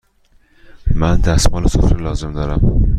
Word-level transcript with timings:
من 0.95 1.15
دستمال 1.17 1.67
سفره 1.67 1.97
لازم 1.99 2.33
دارم. 2.33 2.87